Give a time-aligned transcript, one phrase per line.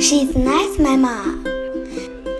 [0.00, 1.44] She's nice, my mom.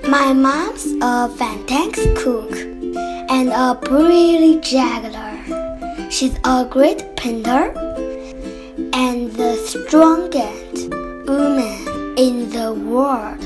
[0.09, 6.11] My mom's a fantastic cook and a brilliant juggler.
[6.11, 7.73] She's a great painter
[8.95, 10.89] and the strongest
[11.29, 13.45] woman in the world.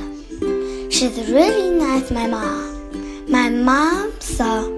[0.93, 3.29] She's really nice, my mom.
[3.29, 4.71] My mom's a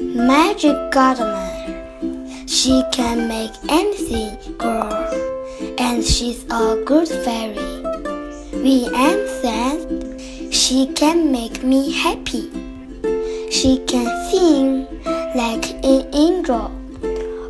[0.00, 2.46] magic gardener.
[2.48, 4.90] She can make anything grow,
[5.78, 7.79] and she's a good fairy.
[8.62, 10.52] We am sad.
[10.52, 12.50] She can make me happy.
[13.50, 14.86] She can sing
[15.34, 16.70] like an angel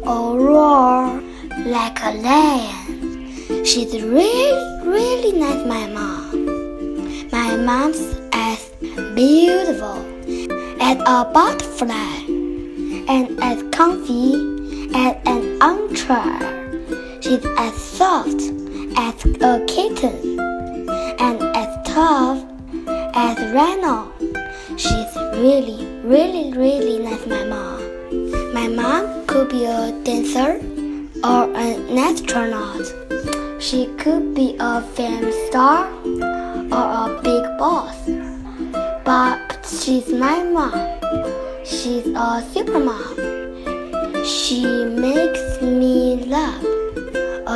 [0.06, 1.20] or roar
[1.66, 3.64] like a lion.
[3.64, 7.28] She's really, really nice, my mom.
[7.32, 8.70] My mom's as
[9.16, 9.98] beautiful
[10.80, 12.22] as a butterfly
[13.08, 14.34] and as comfy
[14.94, 16.38] as an armchair.
[17.20, 18.42] She's as soft
[18.96, 20.39] as a kitten
[23.20, 24.12] as Rhino.
[24.76, 27.80] She's really, really, really nice, my mom.
[28.54, 30.52] My mom could be a dancer
[31.22, 32.86] or an astronaut.
[33.60, 35.84] She could be a film star
[36.76, 37.98] or a big boss.
[39.04, 40.80] But she's my mom.
[41.62, 43.16] She's a super mom.
[44.24, 44.64] She
[45.08, 46.64] makes me laugh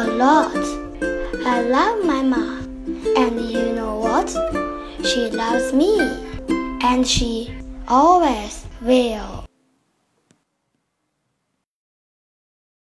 [0.01, 0.65] a lot.
[1.53, 2.61] I love my mom.
[3.17, 4.29] And you know what?
[5.05, 6.01] She loves me.
[6.83, 7.55] And she
[7.89, 9.45] always will.